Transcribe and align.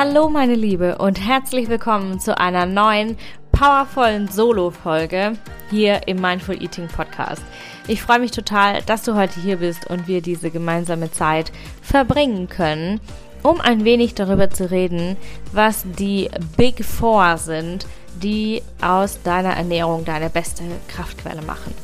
Hallo 0.00 0.30
meine 0.30 0.54
Liebe 0.54 0.96
und 0.98 1.26
herzlich 1.26 1.68
willkommen 1.68 2.20
zu 2.20 2.38
einer 2.38 2.66
neuen 2.66 3.18
powervollen 3.50 4.28
Solo-Folge 4.28 5.32
hier 5.70 6.06
im 6.06 6.20
Mindful 6.20 6.62
Eating 6.62 6.86
Podcast. 6.86 7.42
Ich 7.88 8.00
freue 8.00 8.20
mich 8.20 8.30
total, 8.30 8.80
dass 8.82 9.02
du 9.02 9.16
heute 9.16 9.40
hier 9.40 9.56
bist 9.56 9.90
und 9.90 10.06
wir 10.06 10.22
diese 10.22 10.52
gemeinsame 10.52 11.10
Zeit 11.10 11.50
verbringen 11.82 12.48
können, 12.48 13.00
um 13.42 13.60
ein 13.60 13.84
wenig 13.84 14.14
darüber 14.14 14.50
zu 14.50 14.70
reden, 14.70 15.16
was 15.50 15.82
die 15.98 16.30
Big 16.56 16.84
Four 16.84 17.36
sind, 17.36 17.84
die 18.22 18.62
aus 18.80 19.20
deiner 19.24 19.56
Ernährung 19.56 20.04
deine 20.04 20.30
beste 20.30 20.62
Kraftquelle 20.86 21.42
machen. 21.42 21.74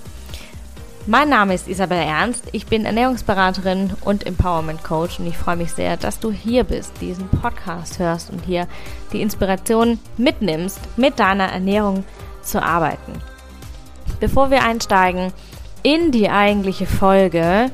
Mein 1.07 1.29
Name 1.29 1.53
ist 1.53 1.69
Isabel 1.69 1.99
Ernst, 1.99 2.47
ich 2.53 2.65
bin 2.65 2.87
Ernährungsberaterin 2.87 3.93
und 4.07 4.27
Empowerment 4.27 4.83
Coach 4.85 5.19
und 5.19 5.27
ich 5.27 5.37
freue 5.37 5.57
mich 5.57 5.71
sehr, 5.73 5.99
dass 5.99 6.19
du 6.19 6.33
hier 6.33 6.65
bist, 6.65 6.93
diesen 7.03 7.29
Podcast 7.29 7.99
hörst 7.99 8.31
und 8.31 8.43
hier 8.47 8.67
die 9.13 9.21
Inspiration 9.21 9.99
mitnimmst, 10.17 10.81
mit 10.97 11.19
deiner 11.19 11.53
Ernährung 11.53 12.05
zu 12.41 12.63
arbeiten. 12.63 13.21
Bevor 14.19 14.51
wir 14.51 14.63
einsteigen 14.63 15.35
in 15.83 16.11
die 16.11 16.31
eigentliche 16.31 16.87
Folge, 16.87 17.71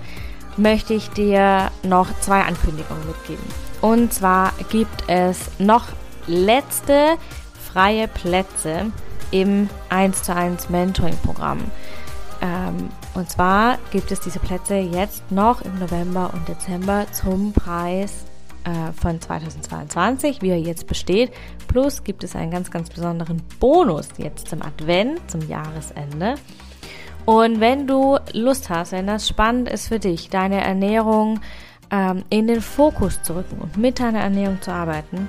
möchte 0.56 0.94
ich 0.94 1.08
dir 1.10 1.70
noch 1.84 2.08
zwei 2.18 2.40
Ankündigungen 2.40 3.06
mitgeben. 3.06 3.44
Und 3.80 4.12
zwar 4.12 4.52
gibt 4.70 5.04
es 5.06 5.52
noch 5.60 5.86
letzte 6.26 7.16
freie 7.72 8.08
Plätze 8.08 8.86
im 9.30 9.70
1 9.88 10.24
zu 10.24 10.34
1 10.34 10.68
Mentoring 10.68 11.16
Programm. 11.22 11.60
Ähm, 12.42 12.88
und 13.14 13.30
zwar 13.30 13.78
gibt 13.90 14.12
es 14.12 14.20
diese 14.20 14.38
Plätze 14.38 14.76
jetzt 14.76 15.30
noch 15.30 15.62
im 15.62 15.78
November 15.78 16.30
und 16.32 16.48
Dezember 16.48 17.06
zum 17.12 17.52
Preis 17.52 18.24
äh, 18.64 18.92
von 18.92 19.20
2022, 19.20 20.42
wie 20.42 20.50
er 20.50 20.60
jetzt 20.60 20.86
besteht. 20.86 21.32
Plus 21.66 22.04
gibt 22.04 22.24
es 22.24 22.36
einen 22.36 22.50
ganz, 22.50 22.70
ganz 22.70 22.90
besonderen 22.90 23.42
Bonus 23.58 24.08
jetzt 24.18 24.48
zum 24.48 24.62
Advent, 24.62 25.18
zum 25.30 25.46
Jahresende. 25.48 26.34
Und 27.26 27.60
wenn 27.60 27.86
du 27.86 28.18
Lust 28.32 28.70
hast, 28.70 28.92
wenn 28.92 29.06
das 29.06 29.28
spannend 29.28 29.68
ist 29.68 29.88
für 29.88 29.98
dich, 29.98 30.30
deine 30.30 30.60
Ernährung 30.60 31.40
ähm, 31.90 32.24
in 32.30 32.46
den 32.46 32.60
Fokus 32.60 33.22
zu 33.22 33.34
rücken 33.34 33.58
und 33.60 33.76
mit 33.76 34.00
deiner 34.00 34.20
Ernährung 34.20 34.60
zu 34.62 34.72
arbeiten, 34.72 35.28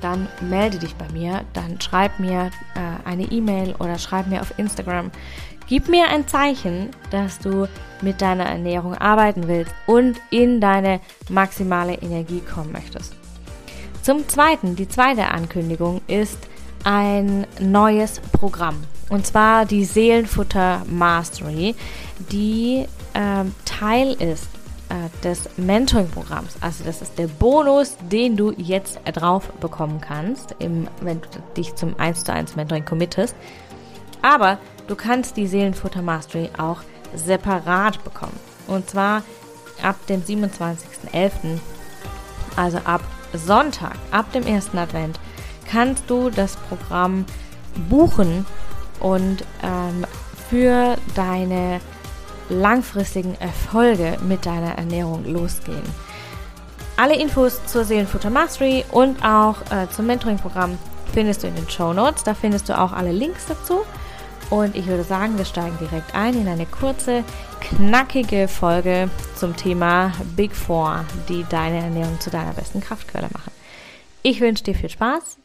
dann 0.00 0.28
melde 0.40 0.78
dich 0.78 0.94
bei 0.94 1.08
mir, 1.12 1.42
dann 1.52 1.80
schreib 1.80 2.18
mir 2.20 2.50
äh, 2.74 3.08
eine 3.08 3.24
E-Mail 3.24 3.74
oder 3.78 3.98
schreib 3.98 4.28
mir 4.28 4.40
auf 4.40 4.58
Instagram. 4.58 5.10
Gib 5.68 5.88
mir 5.88 6.08
ein 6.08 6.26
Zeichen, 6.26 6.88
dass 7.10 7.38
du 7.38 7.68
mit 8.00 8.22
deiner 8.22 8.46
Ernährung 8.46 8.94
arbeiten 8.94 9.48
willst 9.48 9.74
und 9.86 10.18
in 10.30 10.62
deine 10.62 11.00
maximale 11.28 11.94
Energie 11.94 12.40
kommen 12.40 12.72
möchtest. 12.72 13.14
Zum 14.02 14.26
Zweiten, 14.28 14.76
die 14.76 14.88
zweite 14.88 15.28
Ankündigung 15.28 16.00
ist 16.06 16.38
ein 16.84 17.46
neues 17.60 18.20
Programm. 18.32 18.82
Und 19.10 19.26
zwar 19.26 19.66
die 19.66 19.84
Seelenfutter 19.84 20.82
Mastery, 20.88 21.74
die 22.32 22.86
äh, 23.12 23.44
Teil 23.66 24.12
ist 24.12 24.48
äh, 24.88 25.22
des 25.22 25.50
Mentoring-Programms. 25.58 26.56
Also 26.62 26.84
das 26.84 27.02
ist 27.02 27.18
der 27.18 27.26
Bonus, 27.26 27.96
den 28.10 28.38
du 28.38 28.52
jetzt 28.56 29.00
drauf 29.12 29.48
bekommen 29.60 30.00
kannst, 30.00 30.54
im, 30.60 30.88
wenn 31.02 31.20
du 31.20 31.28
dich 31.58 31.74
zum 31.74 31.98
1 31.98 32.24
zu 32.24 32.32
1 32.32 32.56
Mentoring 32.56 32.86
committest. 32.86 33.36
Aber 34.22 34.58
Du 34.88 34.96
kannst 34.96 35.36
die 35.36 35.46
Seelenfutter 35.46 36.02
Mastery 36.02 36.50
auch 36.58 36.78
separat 37.14 38.02
bekommen. 38.04 38.38
Und 38.66 38.88
zwar 38.88 39.22
ab 39.82 39.96
dem 40.08 40.22
27.11., 40.22 41.58
also 42.56 42.78
ab 42.78 43.02
Sonntag, 43.34 43.94
ab 44.10 44.32
dem 44.32 44.46
ersten 44.46 44.78
Advent, 44.78 45.20
kannst 45.70 46.08
du 46.08 46.30
das 46.30 46.56
Programm 46.56 47.26
buchen 47.88 48.46
und 49.00 49.44
ähm, 49.62 50.06
für 50.48 50.96
deine 51.14 51.80
langfristigen 52.48 53.36
Erfolge 53.40 54.16
mit 54.26 54.46
deiner 54.46 54.76
Ernährung 54.78 55.24
losgehen. 55.26 55.82
Alle 56.96 57.16
Infos 57.16 57.64
zur 57.66 57.84
Seelenfutter 57.84 58.30
Mastery 58.30 58.84
und 58.90 59.22
auch 59.22 59.60
äh, 59.70 59.88
zum 59.94 60.06
Mentoring-Programm 60.06 60.78
findest 61.12 61.42
du 61.42 61.46
in 61.46 61.54
den 61.54 61.68
Show 61.68 61.92
Notes. 61.92 62.24
Da 62.24 62.34
findest 62.34 62.68
du 62.68 62.78
auch 62.78 62.92
alle 62.92 63.12
Links 63.12 63.46
dazu. 63.46 63.82
Und 64.50 64.76
ich 64.76 64.86
würde 64.86 65.04
sagen, 65.04 65.36
wir 65.36 65.44
steigen 65.44 65.76
direkt 65.78 66.14
ein 66.14 66.32
in 66.32 66.48
eine 66.48 66.64
kurze, 66.64 67.22
knackige 67.60 68.48
Folge 68.48 69.10
zum 69.36 69.54
Thema 69.54 70.12
Big 70.36 70.56
Four, 70.56 71.04
die 71.28 71.44
deine 71.50 71.82
Ernährung 71.82 72.18
zu 72.18 72.30
deiner 72.30 72.54
besten 72.54 72.80
Kraftquelle 72.80 73.28
machen. 73.30 73.52
Ich 74.22 74.40
wünsche 74.40 74.64
dir 74.64 74.74
viel 74.74 74.88
Spaß 74.88 75.38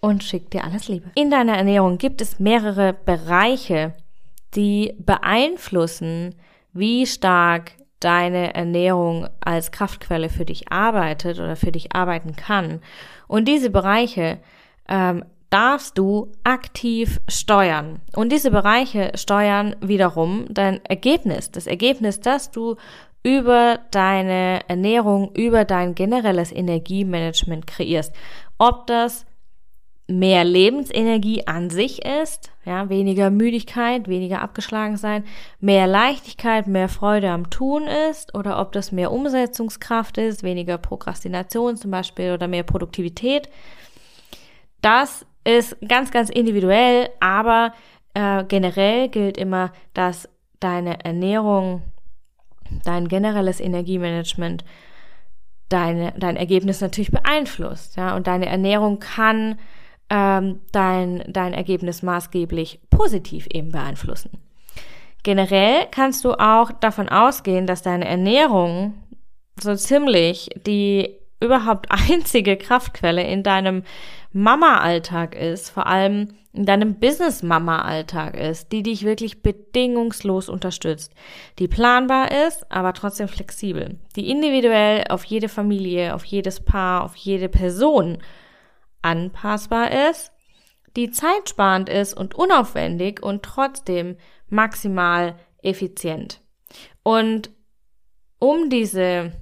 und 0.00 0.24
schicke 0.24 0.50
dir 0.50 0.64
alles 0.64 0.88
Liebe. 0.88 1.10
In 1.14 1.30
deiner 1.30 1.56
Ernährung 1.56 1.96
gibt 1.96 2.20
es 2.20 2.38
mehrere 2.38 2.92
Bereiche, 2.92 3.94
die 4.54 4.94
beeinflussen, 4.98 6.34
wie 6.74 7.06
stark 7.06 7.72
deine 7.98 8.54
Ernährung 8.54 9.26
als 9.40 9.72
Kraftquelle 9.72 10.28
für 10.28 10.44
dich 10.44 10.70
arbeitet 10.70 11.38
oder 11.38 11.56
für 11.56 11.72
dich 11.72 11.94
arbeiten 11.94 12.36
kann. 12.36 12.82
Und 13.26 13.48
diese 13.48 13.70
Bereiche 13.70 14.38
ähm, 14.86 15.24
darfst 15.50 15.98
du 15.98 16.32
aktiv 16.44 17.20
steuern. 17.28 18.00
Und 18.14 18.30
diese 18.30 18.50
Bereiche 18.50 19.12
steuern 19.16 19.74
wiederum 19.80 20.46
dein 20.48 20.84
Ergebnis. 20.84 21.50
Das 21.50 21.66
Ergebnis, 21.66 22.20
dass 22.20 22.50
du 22.50 22.76
über 23.22 23.80
deine 23.90 24.60
Ernährung, 24.68 25.32
über 25.34 25.64
dein 25.64 25.94
generelles 25.94 26.52
Energiemanagement 26.52 27.66
kreierst. 27.66 28.14
Ob 28.58 28.86
das 28.86 29.26
mehr 30.06 30.44
Lebensenergie 30.44 31.46
an 31.46 31.70
sich 31.70 32.04
ist, 32.04 32.50
ja, 32.64 32.88
weniger 32.88 33.30
Müdigkeit, 33.30 34.08
weniger 34.08 34.42
abgeschlagen 34.42 34.96
sein, 34.96 35.24
mehr 35.60 35.86
Leichtigkeit, 35.86 36.66
mehr 36.66 36.88
Freude 36.88 37.30
am 37.30 37.48
Tun 37.50 37.86
ist, 38.10 38.34
oder 38.34 38.60
ob 38.60 38.72
das 38.72 38.90
mehr 38.90 39.12
Umsetzungskraft 39.12 40.18
ist, 40.18 40.42
weniger 40.42 40.78
Prokrastination 40.78 41.76
zum 41.76 41.90
Beispiel 41.92 42.32
oder 42.32 42.48
mehr 42.48 42.64
Produktivität. 42.64 43.48
Das 44.80 45.26
ist 45.58 45.76
ganz, 45.86 46.10
ganz 46.10 46.30
individuell, 46.30 47.10
aber 47.20 47.72
äh, 48.14 48.44
generell 48.44 49.08
gilt 49.08 49.38
immer, 49.38 49.72
dass 49.94 50.28
deine 50.58 51.04
Ernährung, 51.04 51.82
dein 52.84 53.08
generelles 53.08 53.60
Energiemanagement 53.60 54.64
deine, 55.70 56.12
dein 56.18 56.36
Ergebnis 56.36 56.80
natürlich 56.80 57.10
beeinflusst. 57.10 57.96
Ja? 57.96 58.14
Und 58.14 58.26
deine 58.26 58.46
Ernährung 58.46 58.98
kann 58.98 59.58
ähm, 60.10 60.60
dein, 60.72 61.24
dein 61.28 61.54
Ergebnis 61.54 62.02
maßgeblich 62.02 62.80
positiv 62.90 63.46
eben 63.50 63.72
beeinflussen. 63.72 64.30
Generell 65.22 65.86
kannst 65.90 66.24
du 66.24 66.32
auch 66.32 66.72
davon 66.72 67.08
ausgehen, 67.08 67.66
dass 67.66 67.82
deine 67.82 68.06
Ernährung 68.06 68.94
so 69.60 69.74
ziemlich 69.74 70.50
die 70.66 71.16
überhaupt 71.40 71.86
einzige 72.10 72.56
Kraftquelle 72.56 73.22
in 73.22 73.42
deinem 73.42 73.84
Mama-Alltag 74.32 75.34
ist, 75.34 75.70
vor 75.70 75.86
allem 75.86 76.28
in 76.52 76.66
deinem 76.66 76.98
Business-Mama-Alltag 76.98 78.36
ist, 78.36 78.72
die 78.72 78.82
dich 78.82 79.04
wirklich 79.04 79.42
bedingungslos 79.42 80.48
unterstützt, 80.48 81.14
die 81.58 81.68
planbar 81.68 82.30
ist, 82.46 82.70
aber 82.70 82.92
trotzdem 82.92 83.28
flexibel, 83.28 83.98
die 84.16 84.30
individuell 84.30 85.04
auf 85.08 85.24
jede 85.24 85.48
Familie, 85.48 86.14
auf 86.14 86.24
jedes 86.24 86.60
Paar, 86.60 87.04
auf 87.04 87.14
jede 87.16 87.48
Person 87.48 88.18
anpassbar 89.02 90.10
ist, 90.10 90.32
die 90.96 91.10
zeitsparend 91.10 91.88
ist 91.88 92.14
und 92.14 92.34
unaufwendig 92.34 93.22
und 93.22 93.42
trotzdem 93.44 94.16
maximal 94.48 95.36
effizient. 95.62 96.40
Und 97.02 97.50
um 98.38 98.70
diese 98.70 99.32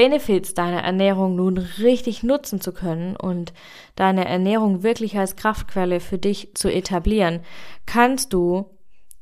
Benefits 0.00 0.54
deiner 0.54 0.82
Ernährung 0.82 1.36
nun 1.36 1.58
richtig 1.58 2.22
nutzen 2.22 2.62
zu 2.62 2.72
können 2.72 3.16
und 3.16 3.52
deine 3.96 4.26
Ernährung 4.26 4.82
wirklich 4.82 5.18
als 5.18 5.36
Kraftquelle 5.36 6.00
für 6.00 6.16
dich 6.16 6.54
zu 6.54 6.72
etablieren, 6.72 7.40
kannst 7.84 8.32
du 8.32 8.70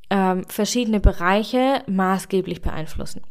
ähm, 0.08 0.44
verschiedene 0.46 1.00
Bereiche 1.00 1.82
maßgeblich 1.88 2.62
beeinflussen. 2.62 3.22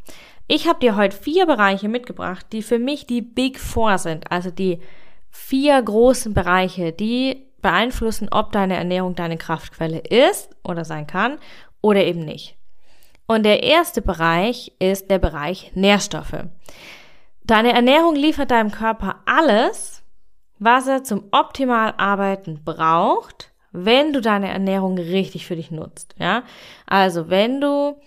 Ich 0.49 0.67
habe 0.67 0.81
dir 0.81 0.97
heute 0.97 1.15
vier 1.15 1.45
Bereiche 1.45 1.87
mitgebracht, 1.87 2.47
die 2.51 2.61
für 2.61 2.79
mich 2.79 3.07
die 3.07 3.21
Big 3.21 3.61
Four 3.61 3.97
sind, 3.97 4.29
also 4.29 4.51
die 4.51 4.81
vier 5.29 5.81
großen 5.81 6.33
Bereiche, 6.33 6.91
die 6.91 7.45
beeinflussen, 7.61 8.27
ob 8.29 8.51
deine 8.51 8.75
Ernährung 8.75 9.15
deine 9.15 9.37
Kraftquelle 9.37 9.99
ist 9.99 10.53
oder 10.65 10.83
sein 10.83 11.07
kann 11.07 11.37
oder 11.79 12.03
eben 12.03 12.25
nicht. 12.25 12.57
Und 13.25 13.43
der 13.43 13.63
erste 13.63 14.01
Bereich 14.01 14.73
ist 14.79 15.09
der 15.09 15.19
Bereich 15.19 15.71
Nährstoffe. 15.75 16.43
Deine 17.47 17.73
Ernährung 17.73 18.15
liefert 18.15 18.51
deinem 18.51 18.71
Körper 18.71 19.21
alles, 19.25 20.03
was 20.59 20.87
er 20.87 21.03
zum 21.03 21.25
optimal 21.31 21.93
Arbeiten 21.97 22.61
braucht, 22.63 23.53
wenn 23.71 24.11
du 24.11 24.21
deine 24.21 24.49
Ernährung 24.49 24.97
richtig 24.97 25.47
für 25.47 25.55
dich 25.55 25.71
nutzt. 25.71 26.13
Ja, 26.19 26.43
also 26.85 27.29
wenn 27.29 27.61
du 27.61 27.99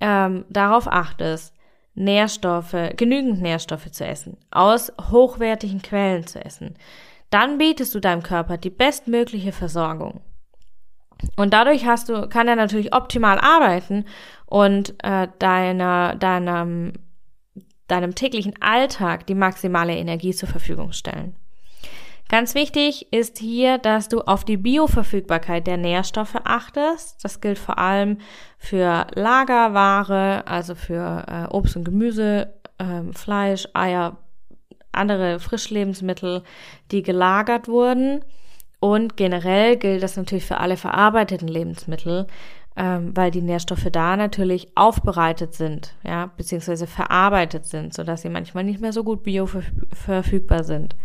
ähm, 0.00 0.44
darauf 0.50 0.86
achtest, 0.88 1.54
Nährstoffe, 1.94 2.76
genügend 2.96 3.42
Nährstoffe 3.42 3.90
zu 3.90 4.04
essen, 4.06 4.36
aus 4.50 4.92
hochwertigen 5.10 5.82
Quellen 5.82 6.26
zu 6.26 6.42
essen. 6.42 6.74
Dann 7.30 7.58
bietest 7.58 7.94
du 7.94 8.00
deinem 8.00 8.22
Körper 8.22 8.56
die 8.56 8.70
bestmögliche 8.70 9.52
Versorgung. 9.52 10.20
Und 11.36 11.52
dadurch 11.52 11.86
hast 11.86 12.08
du, 12.08 12.28
kann 12.28 12.48
er 12.48 12.56
natürlich 12.56 12.94
optimal 12.94 13.38
arbeiten 13.38 14.06
und 14.46 14.94
äh, 15.04 15.28
deiner, 15.38 16.16
deinem, 16.16 16.94
deinem 17.92 18.14
täglichen 18.14 18.54
Alltag 18.60 19.26
die 19.26 19.34
maximale 19.34 19.94
Energie 19.96 20.32
zur 20.32 20.48
Verfügung 20.48 20.92
stellen. 20.92 21.36
Ganz 22.28 22.54
wichtig 22.54 23.12
ist 23.12 23.38
hier, 23.38 23.76
dass 23.76 24.08
du 24.08 24.22
auf 24.22 24.44
die 24.44 24.56
Bioverfügbarkeit 24.56 25.66
der 25.66 25.76
Nährstoffe 25.76 26.36
achtest. 26.44 27.22
Das 27.22 27.42
gilt 27.42 27.58
vor 27.58 27.78
allem 27.78 28.18
für 28.56 29.06
Lagerware, 29.14 30.46
also 30.46 30.74
für 30.74 31.26
äh, 31.28 31.54
Obst 31.54 31.76
und 31.76 31.84
Gemüse, 31.84 32.54
äh, 32.78 33.12
Fleisch, 33.12 33.68
Eier, 33.74 34.16
andere 34.92 35.40
Frischlebensmittel, 35.40 36.42
die 36.90 37.02
gelagert 37.02 37.68
wurden. 37.68 38.24
Und 38.80 39.16
generell 39.18 39.76
gilt 39.76 40.02
das 40.02 40.16
natürlich 40.16 40.46
für 40.46 40.58
alle 40.58 40.76
verarbeiteten 40.76 41.48
Lebensmittel, 41.48 42.26
ähm, 42.76 43.16
weil 43.16 43.30
die 43.30 43.42
Nährstoffe 43.42 43.88
da 43.92 44.16
natürlich 44.16 44.68
aufbereitet 44.76 45.54
sind, 45.54 45.94
ja, 46.04 46.26
beziehungsweise 46.36 46.86
verarbeitet 46.86 47.66
sind, 47.66 47.92
sodass 47.92 48.22
sie 48.22 48.30
manchmal 48.30 48.64
nicht 48.64 48.80
mehr 48.80 48.92
so 48.92 49.04
gut 49.04 49.22
bioverfügbar 49.22 50.64
sind. 50.64 50.96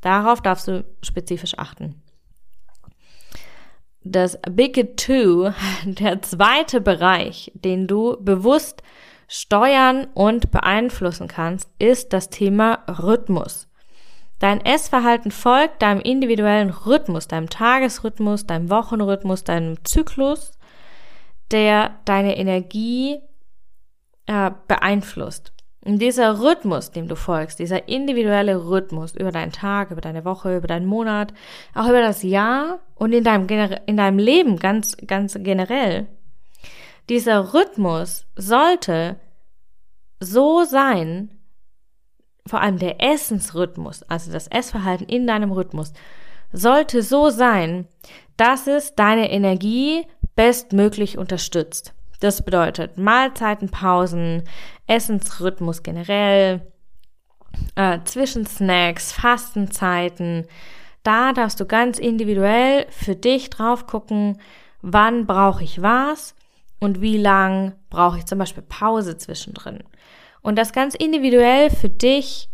Darauf 0.00 0.42
darfst 0.42 0.68
du 0.68 0.84
spezifisch 1.02 1.56
achten. 1.58 2.02
Das 4.02 4.38
Big 4.50 4.98
Two, 4.98 5.50
der 5.86 6.20
zweite 6.20 6.82
Bereich, 6.82 7.50
den 7.54 7.86
du 7.86 8.18
bewusst 8.20 8.82
steuern 9.26 10.06
und 10.12 10.50
beeinflussen 10.50 11.28
kannst, 11.28 11.70
ist 11.78 12.12
das 12.12 12.28
Thema 12.28 12.84
Rhythmus. 12.86 13.68
Dein 14.38 14.62
Essverhalten 14.62 15.30
folgt 15.30 15.80
deinem 15.80 16.02
individuellen 16.02 16.68
Rhythmus, 16.68 17.28
deinem 17.28 17.48
Tagesrhythmus, 17.48 18.46
deinem 18.46 18.68
Wochenrhythmus, 18.68 19.44
deinem 19.44 19.82
Zyklus, 19.84 20.52
der 21.54 22.00
deine 22.04 22.36
Energie 22.36 23.20
äh, 24.26 24.50
beeinflusst. 24.66 25.52
Und 25.84 26.00
dieser 26.00 26.40
Rhythmus, 26.40 26.90
dem 26.90 27.06
du 27.06 27.14
folgst, 27.14 27.60
dieser 27.60 27.88
individuelle 27.88 28.66
Rhythmus 28.66 29.14
über 29.14 29.30
deinen 29.30 29.52
Tag, 29.52 29.92
über 29.92 30.00
deine 30.00 30.24
Woche, 30.24 30.56
über 30.56 30.66
deinen 30.66 30.86
Monat, 30.86 31.32
auch 31.74 31.86
über 31.86 32.00
das 32.00 32.24
Jahr 32.24 32.80
und 32.96 33.12
in 33.12 33.22
deinem, 33.22 33.46
in 33.86 33.96
deinem 33.96 34.18
Leben 34.18 34.58
ganz, 34.58 34.96
ganz 35.06 35.38
generell, 35.40 36.08
dieser 37.08 37.54
Rhythmus 37.54 38.26
sollte 38.34 39.16
so 40.18 40.64
sein, 40.64 41.30
vor 42.46 42.62
allem 42.62 42.78
der 42.78 43.00
Essensrhythmus, 43.00 44.02
also 44.04 44.32
das 44.32 44.48
Essverhalten 44.48 45.06
in 45.06 45.26
deinem 45.26 45.52
Rhythmus, 45.52 45.92
sollte 46.52 47.02
so 47.02 47.30
sein, 47.30 47.86
dass 48.36 48.66
es 48.66 48.94
deine 48.94 49.30
Energie 49.30 50.06
bestmöglich 50.34 51.18
unterstützt. 51.18 51.94
Das 52.20 52.42
bedeutet 52.42 52.96
Mahlzeiten, 52.96 53.70
Pausen, 53.70 54.44
Essensrhythmus 54.86 55.82
generell, 55.82 56.72
äh, 57.76 57.98
Zwischensnacks, 58.04 59.12
Fastenzeiten. 59.12 60.46
Da 61.02 61.32
darfst 61.32 61.60
du 61.60 61.66
ganz 61.66 61.98
individuell 61.98 62.86
für 62.90 63.14
dich 63.14 63.50
drauf 63.50 63.86
gucken, 63.86 64.40
wann 64.80 65.26
brauche 65.26 65.64
ich 65.64 65.82
was 65.82 66.34
und 66.80 67.00
wie 67.00 67.18
lang 67.18 67.74
brauche 67.90 68.18
ich 68.18 68.26
zum 68.26 68.38
Beispiel 68.38 68.62
Pause 68.62 69.16
zwischendrin. 69.16 69.80
Und 70.42 70.56
das 70.56 70.72
ganz 70.72 70.94
individuell 70.94 71.70
für 71.70 71.88
dich 71.88 72.48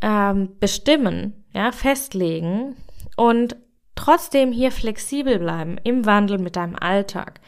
ähm, 0.00 0.56
bestimmen, 0.58 1.44
ja, 1.52 1.72
festlegen 1.72 2.76
und 3.16 3.56
trotzdem 3.96 4.52
hier 4.52 4.70
flexibel 4.70 5.38
bleiben 5.40 5.78
im 5.82 6.06
Wandel 6.06 6.38
mit 6.38 6.54
deinem 6.54 6.76
Alltag. 6.76 7.40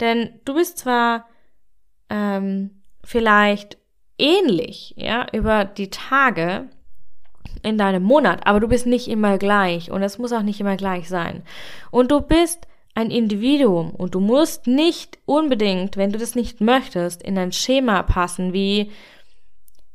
Denn 0.00 0.40
du 0.44 0.54
bist 0.54 0.78
zwar 0.78 1.26
ähm, 2.08 2.82
vielleicht 3.04 3.78
ähnlich, 4.18 4.94
ja, 4.96 5.26
über 5.32 5.64
die 5.64 5.90
Tage 5.90 6.68
in 7.62 7.78
deinem 7.78 8.02
Monat, 8.02 8.46
aber 8.46 8.60
du 8.60 8.68
bist 8.68 8.86
nicht 8.86 9.08
immer 9.08 9.38
gleich 9.38 9.90
und 9.90 10.02
es 10.02 10.18
muss 10.18 10.32
auch 10.32 10.42
nicht 10.42 10.60
immer 10.60 10.76
gleich 10.76 11.08
sein. 11.08 11.42
Und 11.90 12.10
du 12.10 12.20
bist 12.20 12.66
ein 12.94 13.10
Individuum 13.10 13.90
und 13.90 14.14
du 14.14 14.20
musst 14.20 14.66
nicht 14.66 15.18
unbedingt, 15.26 15.96
wenn 15.96 16.12
du 16.12 16.18
das 16.18 16.34
nicht 16.34 16.60
möchtest, 16.60 17.22
in 17.22 17.38
ein 17.38 17.52
Schema 17.52 18.02
passen 18.02 18.52
wie 18.52 18.90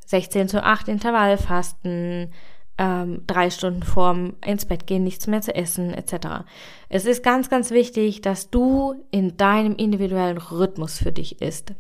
16 0.06 0.48
zu 0.48 0.64
8 0.64 0.88
Intervallfasten, 0.88 2.32
ähm, 2.78 3.24
drei 3.26 3.50
Stunden 3.50 3.84
vorm 3.84 4.36
ins 4.46 4.66
Bett 4.66 4.86
gehen, 4.88 5.04
nichts 5.04 5.28
mehr 5.28 5.42
zu 5.42 5.56
essen, 5.56 5.94
etc. 5.94 6.46
Es 6.90 7.06
ist 7.06 7.24
ganz, 7.24 7.50
ganz 7.50 7.72
wichtig, 7.72 8.22
dass 8.22 8.50
du 8.50 8.96
in 9.12 9.38
deinem 9.38 9.76
individuellen 9.76 10.38
Rhythmus 10.38 10.98
für 10.98 11.12
dich 11.12 11.42
isst. 11.42 11.74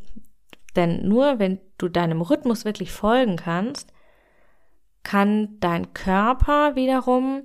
Denn 0.76 1.08
nur 1.08 1.40
wenn 1.40 1.60
du 1.78 1.90
deinem 1.90 2.22
Rhythmus 2.22 2.66
wirklich 2.66 2.92
folgen 2.92 3.38
kannst, 3.38 3.92
kann 5.04 5.60
dein 5.60 5.94
Körper 5.94 6.76
wiederum 6.76 7.44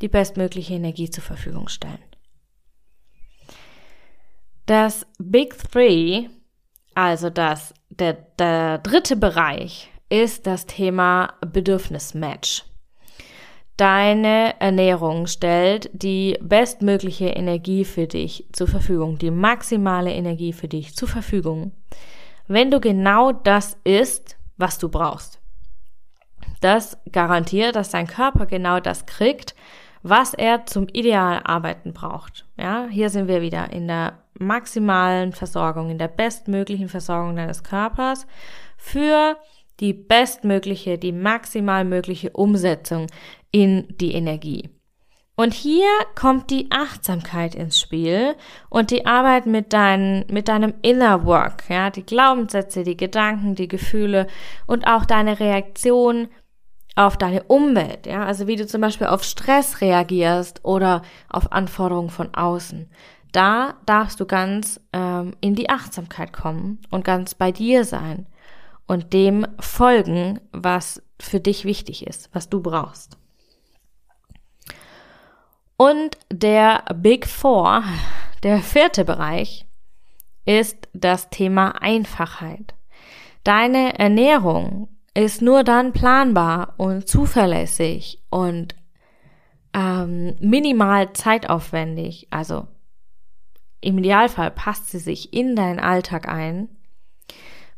die 0.00 0.08
bestmögliche 0.08 0.74
Energie 0.74 1.10
zur 1.10 1.22
Verfügung 1.22 1.68
stellen. 1.68 1.98
Das 4.66 5.06
Big 5.18 5.56
Three, 5.70 6.28
also 6.94 7.30
das, 7.30 7.74
der, 7.88 8.14
der 8.38 8.78
dritte 8.78 9.16
Bereich, 9.16 9.90
ist 10.08 10.46
das 10.46 10.66
Thema 10.66 11.34
Bedürfnismatch. 11.40 12.64
Deine 13.76 14.60
Ernährung 14.60 15.26
stellt 15.26 15.90
die 15.92 16.38
bestmögliche 16.42 17.28
Energie 17.28 17.84
für 17.84 18.06
dich 18.06 18.46
zur 18.52 18.68
Verfügung, 18.68 19.18
die 19.18 19.30
maximale 19.30 20.12
Energie 20.12 20.52
für 20.52 20.68
dich 20.68 20.94
zur 20.94 21.08
Verfügung, 21.08 21.72
wenn 22.48 22.70
du 22.70 22.80
genau 22.80 23.32
das 23.32 23.78
isst, 23.84 24.36
was 24.56 24.78
du 24.78 24.88
brauchst. 24.88 25.40
Das 26.60 26.98
garantiert, 27.10 27.74
dass 27.74 27.90
dein 27.90 28.06
Körper 28.06 28.46
genau 28.46 28.78
das 28.78 29.06
kriegt, 29.06 29.54
was 30.02 30.34
er 30.34 30.66
zum 30.66 30.86
Idealarbeiten 30.92 31.92
braucht. 31.92 32.46
Ja, 32.58 32.86
hier 32.90 33.08
sind 33.08 33.26
wir 33.26 33.40
wieder 33.40 33.72
in 33.72 33.88
der 33.88 34.18
maximalen 34.38 35.32
Versorgung, 35.32 35.90
in 35.90 35.98
der 35.98 36.08
bestmöglichen 36.08 36.88
Versorgung 36.88 37.36
deines 37.36 37.62
Körpers 37.62 38.26
für 38.76 39.36
die 39.82 39.92
bestmögliche, 39.92 40.96
die 40.96 41.12
maximal 41.12 41.84
mögliche 41.84 42.30
Umsetzung 42.30 43.08
in 43.50 43.88
die 44.00 44.12
Energie. 44.12 44.70
Und 45.34 45.54
hier 45.54 45.88
kommt 46.14 46.50
die 46.50 46.68
Achtsamkeit 46.70 47.56
ins 47.56 47.80
Spiel 47.80 48.36
und 48.70 48.92
die 48.92 49.06
Arbeit 49.06 49.46
mit, 49.46 49.72
dein, 49.72 50.24
mit 50.30 50.46
deinem 50.46 50.74
Inner 50.82 51.26
Work, 51.26 51.64
ja, 51.68 51.90
die 51.90 52.06
Glaubenssätze, 52.06 52.84
die 52.84 52.96
Gedanken, 52.96 53.56
die 53.56 53.66
Gefühle 53.66 54.28
und 54.66 54.86
auch 54.86 55.04
deine 55.04 55.40
Reaktion 55.40 56.28
auf 56.94 57.16
deine 57.16 57.42
Umwelt, 57.44 58.06
ja, 58.06 58.24
also 58.24 58.46
wie 58.46 58.56
du 58.56 58.66
zum 58.66 58.82
Beispiel 58.82 59.08
auf 59.08 59.24
Stress 59.24 59.80
reagierst 59.80 60.64
oder 60.64 61.02
auf 61.28 61.50
Anforderungen 61.50 62.10
von 62.10 62.34
außen. 62.34 62.88
Da 63.32 63.74
darfst 63.86 64.20
du 64.20 64.26
ganz 64.26 64.78
ähm, 64.92 65.32
in 65.40 65.54
die 65.56 65.70
Achtsamkeit 65.70 66.32
kommen 66.32 66.80
und 66.90 67.04
ganz 67.04 67.34
bei 67.34 67.50
dir 67.50 67.84
sein 67.84 68.26
und 68.86 69.12
dem 69.12 69.46
folgen, 69.60 70.40
was 70.52 71.02
für 71.20 71.40
dich 71.40 71.64
wichtig 71.64 72.06
ist, 72.06 72.30
was 72.32 72.48
du 72.48 72.60
brauchst. 72.60 73.16
Und 75.76 76.16
der 76.30 76.84
Big 76.94 77.26
Four, 77.26 77.82
der 78.42 78.60
vierte 78.60 79.04
Bereich, 79.04 79.66
ist 80.44 80.88
das 80.92 81.30
Thema 81.30 81.82
Einfachheit. 81.82 82.74
Deine 83.44 83.98
Ernährung 83.98 84.88
ist 85.14 85.42
nur 85.42 85.64
dann 85.64 85.92
planbar 85.92 86.74
und 86.76 87.08
zuverlässig 87.08 88.22
und 88.30 88.74
ähm, 89.74 90.36
minimal 90.40 91.12
zeitaufwendig, 91.12 92.28
also 92.30 92.68
im 93.80 93.98
Idealfall 93.98 94.50
passt 94.50 94.90
sie 94.90 94.98
sich 94.98 95.32
in 95.34 95.56
deinen 95.56 95.80
Alltag 95.80 96.28
ein, 96.28 96.68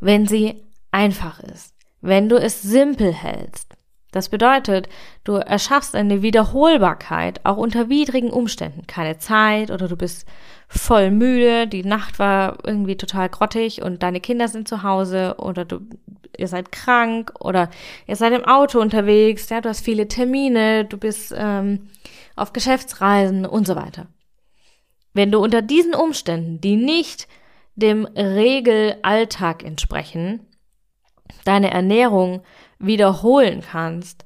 wenn 0.01 0.27
sie 0.27 0.64
einfach 0.95 1.41
ist, 1.41 1.75
wenn 2.01 2.29
du 2.29 2.37
es 2.37 2.63
simpel 2.63 3.13
hältst. 3.13 3.75
Das 4.13 4.29
bedeutet, 4.29 4.89
du 5.25 5.33
erschaffst 5.33 5.97
eine 5.97 6.23
Wiederholbarkeit, 6.23 7.41
auch 7.45 7.57
unter 7.57 7.89
widrigen 7.89 8.31
Umständen. 8.31 8.87
Keine 8.87 9.19
Zeit 9.19 9.73
oder 9.73 9.89
du 9.89 9.97
bist 9.97 10.25
voll 10.69 11.11
müde, 11.11 11.67
die 11.67 11.83
Nacht 11.83 12.21
war 12.21 12.59
irgendwie 12.63 12.97
total 12.97 13.29
grottig 13.29 13.83
und 13.83 14.05
deine 14.05 14.21
Kinder 14.21 14.47
sind 14.47 14.69
zu 14.69 14.85
Hause 14.85 15.35
oder 15.39 15.65
du, 15.65 15.81
ihr 16.39 16.47
seid 16.47 16.71
krank 16.71 17.33
oder 17.41 17.71
ihr 18.07 18.15
seid 18.15 18.33
im 18.33 18.45
Auto 18.45 18.81
unterwegs, 18.81 19.49
ja, 19.49 19.61
du 19.61 19.69
hast 19.69 19.85
viele 19.85 20.07
Termine, 20.07 20.85
du 20.85 20.97
bist 20.97 21.35
ähm, 21.37 21.89
auf 22.37 22.53
Geschäftsreisen 22.53 23.45
und 23.45 23.67
so 23.67 23.75
weiter. 23.75 24.07
Wenn 25.13 25.33
du 25.33 25.41
unter 25.41 25.61
diesen 25.61 25.95
Umständen, 25.95 26.61
die 26.61 26.77
nicht 26.77 27.27
dem 27.75 28.05
Regelalltag 28.05 29.65
entsprechen, 29.65 30.47
deine 31.45 31.71
Ernährung 31.71 32.43
wiederholen 32.79 33.63
kannst, 33.63 34.25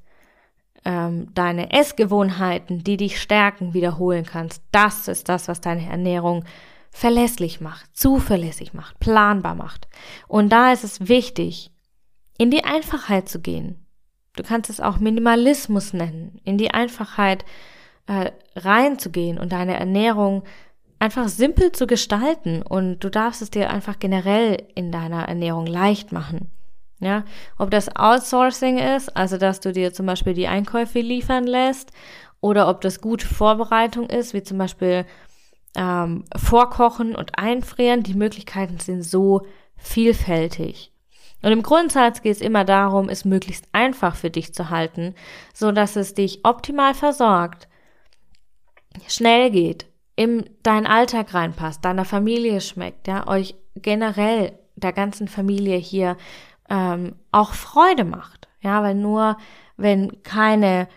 ähm, 0.84 1.28
deine 1.34 1.72
Essgewohnheiten, 1.72 2.82
die 2.84 2.96
dich 2.96 3.20
stärken, 3.20 3.74
wiederholen 3.74 4.24
kannst. 4.24 4.62
Das 4.72 5.08
ist 5.08 5.28
das, 5.28 5.48
was 5.48 5.60
deine 5.60 5.88
Ernährung 5.88 6.44
verlässlich 6.90 7.60
macht, 7.60 7.96
zuverlässig 7.96 8.74
macht, 8.74 8.98
planbar 8.98 9.54
macht. 9.54 9.88
Und 10.26 10.50
da 10.50 10.72
ist 10.72 10.84
es 10.84 11.08
wichtig, 11.08 11.70
in 12.38 12.50
die 12.50 12.64
Einfachheit 12.64 13.28
zu 13.28 13.40
gehen. 13.40 13.86
Du 14.36 14.42
kannst 14.42 14.70
es 14.70 14.80
auch 14.80 14.98
Minimalismus 14.98 15.92
nennen, 15.92 16.40
in 16.44 16.58
die 16.58 16.70
Einfachheit 16.70 17.44
äh, 18.06 18.30
reinzugehen 18.56 19.38
und 19.38 19.52
deine 19.52 19.78
Ernährung 19.78 20.44
einfach 20.98 21.28
simpel 21.28 21.72
zu 21.72 21.86
gestalten 21.86 22.62
und 22.62 23.00
du 23.00 23.10
darfst 23.10 23.42
es 23.42 23.50
dir 23.50 23.70
einfach 23.70 23.98
generell 23.98 24.66
in 24.74 24.90
deiner 24.90 25.28
Ernährung 25.28 25.66
leicht 25.66 26.12
machen. 26.12 26.50
Ja, 27.00 27.24
ob 27.58 27.70
das 27.70 27.94
Outsourcing 27.94 28.78
ist, 28.78 29.16
also 29.16 29.36
dass 29.38 29.60
du 29.60 29.72
dir 29.72 29.92
zum 29.92 30.06
Beispiel 30.06 30.34
die 30.34 30.48
Einkäufe 30.48 31.00
liefern 31.00 31.46
lässt, 31.46 31.92
oder 32.40 32.68
ob 32.68 32.80
das 32.80 33.00
gute 33.00 33.26
Vorbereitung 33.26 34.08
ist, 34.08 34.34
wie 34.34 34.42
zum 34.42 34.58
Beispiel 34.58 35.04
ähm, 35.76 36.24
Vorkochen 36.36 37.14
und 37.14 37.38
Einfrieren. 37.38 38.02
Die 38.02 38.14
Möglichkeiten 38.14 38.78
sind 38.78 39.02
so 39.02 39.42
vielfältig. 39.76 40.92
Und 41.42 41.52
im 41.52 41.62
Grundsatz 41.62 42.22
geht 42.22 42.36
es 42.36 42.40
immer 42.40 42.64
darum, 42.64 43.08
es 43.08 43.24
möglichst 43.24 43.66
einfach 43.72 44.16
für 44.16 44.30
dich 44.30 44.54
zu 44.54 44.70
halten, 44.70 45.14
so 45.54 45.70
dass 45.70 45.94
es 45.94 46.14
dich 46.14 46.44
optimal 46.44 46.94
versorgt, 46.94 47.68
schnell 49.06 49.50
geht, 49.50 49.86
in 50.16 50.50
deinen 50.64 50.86
Alltag 50.86 51.32
reinpasst, 51.32 51.84
deiner 51.84 52.04
Familie 52.04 52.60
schmeckt, 52.60 53.06
ja, 53.06 53.28
euch 53.28 53.54
generell 53.76 54.58
der 54.74 54.92
ganzen 54.92 55.28
Familie 55.28 55.76
hier 55.76 56.16
ähm, 56.68 57.14
auch 57.32 57.52
Freude 57.52 58.04
macht, 58.04 58.48
ja, 58.60 58.82
weil 58.82 58.94
nur 58.94 59.36
wenn 59.76 60.22
keine 60.22 60.88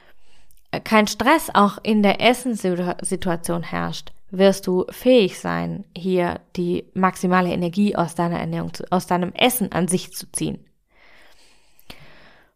kein 0.83 1.07
Stress 1.07 1.49
auch 1.53 1.79
in 1.83 2.01
der 2.01 2.21
Essenssituation 2.21 3.63
herrscht, 3.63 4.13
wirst 4.29 4.67
du 4.67 4.85
fähig 4.89 5.39
sein, 5.39 5.83
hier 5.95 6.39
die 6.55 6.85
maximale 6.93 7.49
Energie 7.49 7.95
aus 7.95 8.15
deiner 8.15 8.39
Ernährung, 8.39 8.73
zu, 8.73 8.85
aus 8.89 9.05
deinem 9.05 9.33
Essen 9.33 9.71
an 9.73 9.87
sich 9.87 10.13
zu 10.13 10.31
ziehen. 10.31 10.65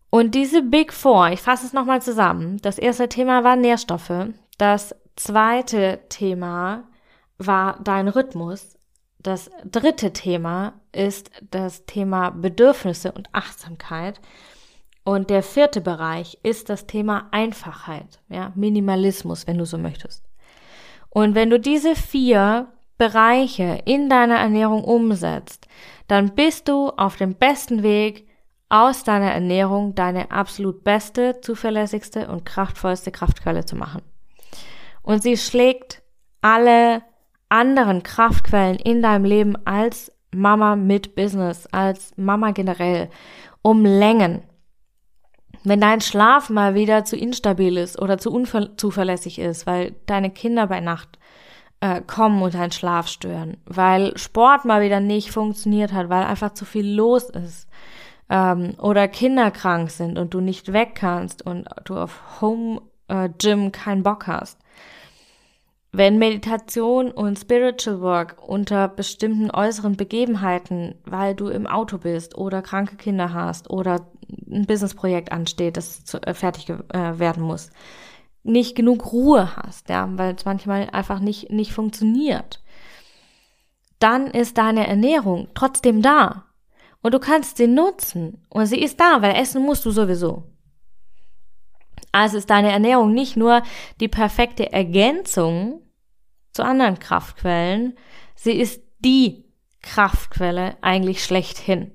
Und 0.10 0.34
diese 0.34 0.62
Big 0.62 0.94
Four, 0.94 1.32
ich 1.32 1.42
fasse 1.42 1.66
es 1.66 1.74
nochmal 1.74 2.02
zusammen. 2.02 2.58
Das 2.62 2.78
erste 2.78 3.10
Thema 3.10 3.44
war 3.44 3.58
Nährstoffe. 3.58 4.30
Das 4.58 4.96
zweite 5.18 6.00
Thema 6.08 6.86
war 7.38 7.80
dein 7.84 8.08
Rhythmus. 8.08 8.75
Das 9.26 9.50
dritte 9.66 10.14
Thema 10.14 10.74
ist 10.92 11.32
das 11.50 11.88
Thema 11.88 12.30
Bedürfnisse 12.30 13.12
und 13.12 13.28
Achtsamkeit. 13.32 14.22
Und 15.04 15.32
der 15.32 15.42
vierte 15.42 15.82
Bereich 15.82 16.38
ist 16.44 16.70
das 16.70 16.86
Thema 16.86 17.30
Einfachheit, 17.32 18.20
ja, 18.30 18.52
Minimalismus, 18.54 19.48
wenn 19.48 19.58
du 19.58 19.66
so 19.66 19.80
möchtest. 19.80 20.24
Und 21.10 21.34
wenn 21.34 21.50
du 21.50 21.60
diese 21.60 21.96
vier 21.96 22.68
Bereiche 23.00 23.82
in 23.86 24.10
deiner 24.10 24.36
Ernährung 24.36 24.84
umsetzt, 24.84 25.68
dann 26.08 26.36
bist 26.36 26.68
du 26.68 26.90
auf 26.90 27.16
dem 27.16 27.34
besten 27.34 27.82
Weg, 27.82 28.28
aus 28.70 29.04
deiner 29.04 29.32
Ernährung 29.32 29.96
deine 29.96 30.30
absolut 30.30 30.84
beste, 30.84 31.42
zuverlässigste 31.42 32.28
und 32.28 32.46
kraftvollste 32.46 33.12
Kraftquelle 33.12 33.66
zu 33.66 33.76
machen. 33.76 34.04
Und 35.02 35.24
sie 35.24 35.36
schlägt 35.36 36.04
alle 36.42 37.02
anderen 37.56 38.04
Kraftquellen 38.04 38.76
in 38.76 39.02
deinem 39.02 39.24
Leben 39.24 39.56
als 39.66 40.12
Mama 40.36 40.76
mit 40.76 41.16
Business, 41.16 41.68
als 41.72 42.12
Mama 42.18 42.52
generell 42.52 43.10
um 43.62 43.86
Längen. 43.86 44.44
Wenn 45.64 45.80
dein 45.80 46.02
Schlaf 46.02 46.50
mal 46.50 46.76
wieder 46.76 47.06
zu 47.06 47.16
instabil 47.16 47.78
ist 47.78 48.00
oder 48.00 48.18
zu 48.18 48.30
unzuverlässig 48.30 49.40
ist, 49.40 49.66
weil 49.66 49.96
deine 50.06 50.32
Kinder 50.32 50.68
bei 50.68 50.82
Nacht 50.82 51.18
äh, 51.80 52.02
kommen 52.02 52.42
und 52.42 52.54
deinen 52.54 52.74
Schlaf 52.74 53.08
stören, 53.08 53.56
weil 53.66 54.18
Sport 54.18 54.66
mal 54.66 54.82
wieder 54.82 55.00
nicht 55.00 55.32
funktioniert 55.32 55.94
hat, 55.94 56.10
weil 56.10 56.26
einfach 56.26 56.54
zu 56.54 56.66
viel 56.66 56.94
los 56.94 57.30
ist 57.30 57.70
ähm, 58.30 58.76
oder 58.80 59.08
Kinder 59.08 59.50
krank 59.50 59.90
sind 59.92 60.18
und 60.18 60.34
du 60.34 60.42
nicht 60.42 60.74
weg 60.74 60.92
kannst 60.96 61.46
und 61.46 61.68
du 61.86 61.96
auf 61.96 62.42
Home 62.42 62.82
äh, 63.08 63.30
Gym 63.38 63.72
keinen 63.72 64.04
Bock 64.04 64.28
hast, 64.28 64.60
wenn 65.98 66.18
Meditation 66.18 67.12
und 67.12 67.40
Spiritual 67.40 68.02
Work 68.02 68.38
unter 68.48 68.88
bestimmten 68.88 69.52
äußeren 69.52 69.96
Begebenheiten, 69.96 70.96
weil 71.06 71.36
du 71.36 71.48
im 71.48 71.68
Auto 71.68 71.98
bist 71.98 72.38
oder 72.38 72.62
kranke 72.62 72.96
Kinder 72.98 73.34
hast 73.34 73.70
oder 73.70 74.08
ein 74.50 74.66
Businessprojekt 74.66 75.32
ansteht, 75.32 75.78
das 75.78 76.04
zu, 76.04 76.22
äh, 76.22 76.34
fertig 76.34 76.70
äh, 76.70 77.20
werden 77.20 77.44
muss, 77.44 77.70
nicht 78.44 78.76
genug 78.76 79.12
Ruhe 79.12 79.56
hast, 79.56 79.90
ja, 79.90 80.08
weil 80.18 80.36
es 80.36 80.46
manchmal 80.46 80.90
einfach 80.92 81.20
nicht, 81.20 81.52
nicht 81.52 81.72
funktioniert, 81.72 82.62
dann 84.00 84.28
ist 84.28 84.58
deine 84.58 84.88
Ernährung 84.88 85.48
trotzdem 85.54 86.02
da. 86.02 86.46
Und 87.02 87.14
du 87.14 87.20
kannst 87.20 87.58
sie 87.58 87.68
nutzen. 87.68 88.46
Und 88.50 88.66
sie 88.66 88.80
ist 88.80 89.00
da, 89.00 89.22
weil 89.22 89.36
essen 89.36 89.64
musst 89.64 89.86
du 89.86 89.92
sowieso. 89.92 90.44
Also 92.12 92.38
ist 92.38 92.50
deine 92.50 92.72
Ernährung 92.72 93.14
nicht 93.14 93.36
nur 93.38 93.62
die 94.00 94.08
perfekte 94.08 94.72
Ergänzung 94.74 95.82
zu 96.56 96.64
anderen 96.64 97.00
Kraftquellen. 97.00 97.98
Sie 98.36 98.54
ist 98.54 98.82
die 99.00 99.46
Kraftquelle 99.82 100.78
eigentlich 100.82 101.24
schlechthin. 101.24 101.92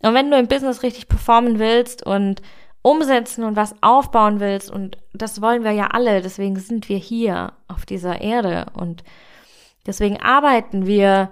Und 0.00 0.14
wenn 0.14 0.30
du 0.30 0.38
im 0.38 0.48
Business 0.48 0.82
richtig 0.82 1.08
performen 1.08 1.58
willst 1.58 2.04
und 2.04 2.42
umsetzen 2.82 3.44
und 3.44 3.56
was 3.56 3.74
aufbauen 3.82 4.40
willst, 4.40 4.70
und 4.70 4.98
das 5.12 5.42
wollen 5.42 5.64
wir 5.64 5.72
ja 5.72 5.88
alle, 5.88 6.22
deswegen 6.22 6.56
sind 6.56 6.88
wir 6.88 6.98
hier 6.98 7.52
auf 7.66 7.84
dieser 7.84 8.20
Erde 8.20 8.66
und 8.72 9.04
deswegen 9.86 10.20
arbeiten 10.20 10.86
wir 10.86 11.30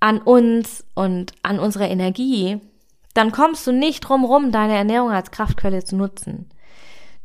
an 0.00 0.20
uns 0.20 0.84
und 0.94 1.32
an 1.42 1.58
unserer 1.58 1.88
Energie, 1.88 2.60
dann 3.14 3.32
kommst 3.32 3.66
du 3.66 3.72
nicht 3.72 4.00
drum 4.00 4.24
rum, 4.24 4.52
deine 4.52 4.74
Ernährung 4.74 5.10
als 5.10 5.30
Kraftquelle 5.30 5.84
zu 5.84 5.96
nutzen. 5.96 6.50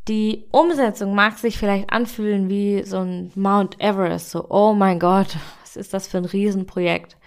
Die 0.07 0.45
Umsetzung 0.51 1.15
mag 1.15 1.37
sich 1.37 1.57
vielleicht 1.57 1.91
anfühlen 1.91 2.47
wie 2.47 2.83
so 2.83 2.99
ein 2.99 3.31
Mount 3.35 3.81
Everest, 3.81 4.29
so, 4.29 4.49
oh 4.49 4.73
mein 4.73 4.99
Gott, 4.99 5.35
was 5.61 5.75
ist 5.75 5.93
das 5.93 6.07
für 6.07 6.17
ein 6.17 6.25
Riesenprojekt? 6.25 7.17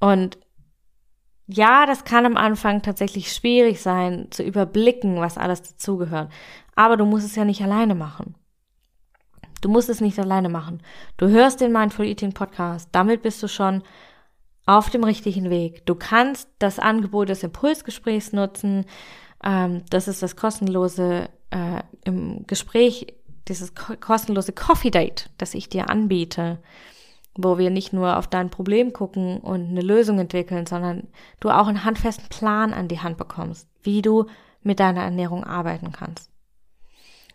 Und 0.00 0.38
ja, 1.46 1.86
das 1.86 2.04
kann 2.04 2.26
am 2.26 2.36
Anfang 2.36 2.82
tatsächlich 2.82 3.32
schwierig 3.32 3.80
sein, 3.80 4.28
zu 4.30 4.42
überblicken, 4.42 5.20
was 5.20 5.38
alles 5.38 5.62
dazugehört. 5.62 6.32
Aber 6.74 6.96
du 6.96 7.04
musst 7.04 7.26
es 7.26 7.36
ja 7.36 7.44
nicht 7.44 7.62
alleine 7.62 7.94
machen. 7.94 8.34
Du 9.60 9.68
musst 9.68 9.88
es 9.88 10.00
nicht 10.00 10.18
alleine 10.18 10.48
machen. 10.48 10.82
Du 11.16 11.28
hörst 11.28 11.60
den 11.60 11.72
Mindful 11.72 12.06
Eating 12.06 12.32
Podcast. 12.32 12.88
Damit 12.92 13.22
bist 13.22 13.42
du 13.42 13.48
schon 13.48 13.82
auf 14.66 14.90
dem 14.90 15.04
richtigen 15.04 15.48
Weg. 15.48 15.86
Du 15.86 15.94
kannst 15.94 16.48
das 16.58 16.78
Angebot 16.78 17.28
des 17.28 17.42
Impulsgesprächs 17.42 18.32
nutzen. 18.32 18.84
Ähm, 19.42 19.84
das 19.90 20.08
ist 20.08 20.22
das 20.22 20.36
kostenlose 20.36 21.28
äh, 21.50 21.82
im 22.04 22.46
Gespräch, 22.46 23.14
dieses 23.48 23.74
kostenlose 23.74 24.52
Coffee 24.52 24.90
Date, 24.90 25.30
das 25.38 25.54
ich 25.54 25.68
dir 25.68 25.88
anbiete, 25.88 26.58
wo 27.36 27.58
wir 27.58 27.70
nicht 27.70 27.92
nur 27.92 28.16
auf 28.16 28.26
dein 28.26 28.50
Problem 28.50 28.92
gucken 28.92 29.38
und 29.38 29.68
eine 29.68 29.82
Lösung 29.82 30.18
entwickeln, 30.18 30.66
sondern 30.66 31.08
du 31.40 31.50
auch 31.50 31.68
einen 31.68 31.84
handfesten 31.84 32.28
Plan 32.28 32.72
an 32.72 32.88
die 32.88 33.00
Hand 33.00 33.18
bekommst, 33.18 33.68
wie 33.82 34.02
du 34.02 34.26
mit 34.62 34.80
deiner 34.80 35.02
Ernährung 35.02 35.44
arbeiten 35.44 35.92
kannst. 35.92 36.30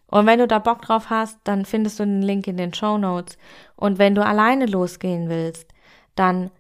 Und 0.07 0.25
wenn 0.25 0.39
du 0.39 0.47
da 0.47 0.59
Bock 0.59 0.81
drauf 0.81 1.09
hast, 1.09 1.39
dann 1.45 1.63
findest 1.63 1.99
du 1.99 2.03
den 2.03 2.21
Link 2.21 2.45
in 2.45 2.57
den 2.57 2.73
Show 2.73 2.97
Notes. 2.97 3.37
Und 3.77 3.97
wenn 3.97 4.13
du 4.13 4.25
alleine 4.25 4.65
losgehen 4.65 5.29
willst, 5.29 5.73
dann 6.15 6.51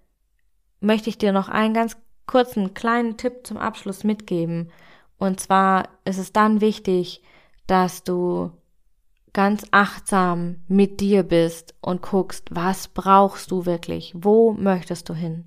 möchte 0.79 1.09
ich 1.09 1.17
dir 1.17 1.33
noch 1.33 1.49
einen 1.49 1.73
ganz 1.73 1.97
kurzen 2.27 2.73
kleinen 2.73 3.17
Tipp 3.17 3.45
zum 3.45 3.57
Abschluss 3.57 4.05
mitgeben. 4.05 4.71
Und 5.17 5.41
zwar 5.41 5.89
ist 6.05 6.17
es 6.17 6.31
dann 6.31 6.61
wichtig, 6.61 7.21
dass 7.67 8.03
du 8.03 8.51
ganz 9.33 9.65
achtsam 9.71 10.57
mit 10.67 10.99
dir 10.99 11.23
bist 11.23 11.73
und 11.81 12.01
guckst, 12.01 12.49
was 12.51 12.87
brauchst 12.89 13.51
du 13.51 13.65
wirklich? 13.65 14.13
Wo 14.15 14.51
möchtest 14.51 15.07
du 15.09 15.13
hin? 15.13 15.45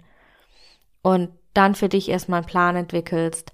Und 1.03 1.31
dann 1.53 1.75
für 1.75 1.89
dich 1.89 2.09
erstmal 2.09 2.39
einen 2.39 2.47
Plan 2.47 2.77
entwickelst. 2.77 3.53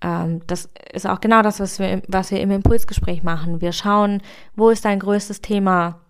Ähm, 0.00 0.42
das 0.46 0.70
ist 0.92 1.06
auch 1.06 1.20
genau 1.20 1.42
das, 1.42 1.60
was 1.60 1.78
wir, 1.78 2.02
was 2.08 2.30
wir 2.30 2.40
im 2.40 2.50
Impulsgespräch 2.50 3.22
machen. 3.22 3.60
Wir 3.60 3.72
schauen, 3.72 4.22
wo 4.54 4.70
ist 4.70 4.84
dein 4.84 5.00
größtes 5.00 5.40
Thema? 5.40 6.00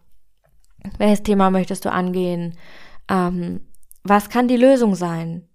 Welches 0.99 1.23
Thema 1.23 1.51
möchtest 1.51 1.85
du 1.85 1.93
angehen? 1.93 2.59
Ähm, 3.09 3.61
was 4.05 4.29
kann 4.29 4.49
die 4.49 4.57
Lösung 4.57 4.95
sein? 4.95 5.49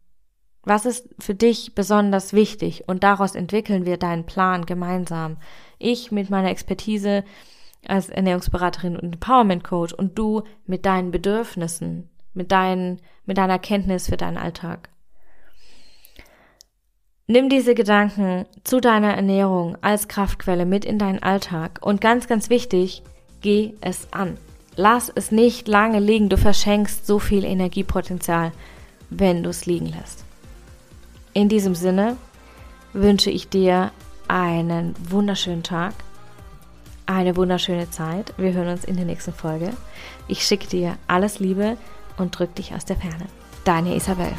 Was 0.67 0.85
ist 0.85 1.07
für 1.17 1.33
dich 1.33 1.75
besonders 1.75 2.33
wichtig? 2.33 2.83
Und 2.87 3.05
daraus 3.05 3.35
entwickeln 3.35 3.85
wir 3.85 3.95
deinen 3.95 4.25
Plan 4.25 4.65
gemeinsam. 4.65 5.37
Ich 5.79 6.11
mit 6.11 6.29
meiner 6.29 6.49
Expertise 6.49 7.23
als 7.87 8.09
Ernährungsberaterin 8.09 8.97
und 8.97 9.13
Empowerment 9.13 9.63
Coach 9.63 9.93
und 9.93 10.19
du 10.19 10.43
mit 10.65 10.85
deinen 10.85 11.11
Bedürfnissen, 11.11 12.09
mit 12.33 12.51
deinen, 12.51 12.99
mit 13.25 13.37
deiner 13.37 13.59
Kenntnis 13.59 14.09
für 14.09 14.17
deinen 14.17 14.35
Alltag. 14.35 14.89
Nimm 17.27 17.47
diese 17.47 17.73
Gedanken 17.73 18.45
zu 18.65 18.81
deiner 18.81 19.13
Ernährung 19.13 19.77
als 19.79 20.09
Kraftquelle 20.09 20.65
mit 20.65 20.83
in 20.83 20.99
deinen 20.99 21.23
Alltag 21.23 21.79
und 21.81 22.01
ganz, 22.01 22.27
ganz 22.27 22.49
wichtig, 22.49 23.03
geh 23.39 23.73
es 23.79 24.11
an. 24.11 24.35
Lass 24.75 25.09
es 25.15 25.31
nicht 25.31 25.69
lange 25.69 26.01
liegen, 26.01 26.27
du 26.27 26.35
verschenkst 26.35 27.07
so 27.07 27.19
viel 27.19 27.45
Energiepotenzial, 27.45 28.51
wenn 29.09 29.43
du 29.43 29.49
es 29.49 29.65
liegen 29.65 29.85
lässt. 29.85 30.26
In 31.37 31.49
diesem 31.49 31.75
Sinne 31.75 32.17
wünsche 32.93 33.29
ich 33.29 33.47
dir 33.47 33.91
einen 34.27 34.95
wunderschönen 35.07 35.61
Tag, 35.61 35.93
eine 37.05 37.35
wunderschöne 37.35 37.91
Zeit. 37.91 38.33
Wir 38.37 38.53
hören 38.53 38.69
uns 38.69 38.85
in 38.85 38.95
der 38.95 39.05
nächsten 39.05 39.33
Folge. 39.33 39.69
Ich 40.27 40.41
schicke 40.41 40.65
dir 40.65 40.97
alles 41.05 41.37
Liebe 41.37 41.77
und 42.17 42.31
drück 42.31 42.55
dich 42.55 42.73
aus 42.73 42.85
der 42.85 42.95
Ferne. 42.95 43.27
Deine 43.65 43.95
Isabel. 43.95 44.33